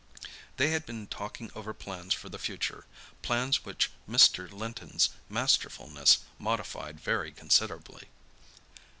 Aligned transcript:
They 0.57 0.71
had 0.71 0.87
been 0.87 1.05
talking 1.05 1.51
over 1.53 1.75
plans 1.75 2.15
for 2.15 2.27
the 2.27 2.39
future, 2.39 2.85
plans 3.21 3.63
which 3.65 3.91
Mr. 4.09 4.51
Linton's 4.51 5.11
masterfulness 5.29 6.21
modified 6.39 6.99
very 6.99 7.31
considerably. 7.31 8.07